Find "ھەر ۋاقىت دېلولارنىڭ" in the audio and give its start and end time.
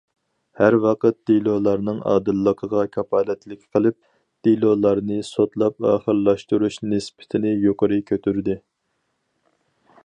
0.59-1.99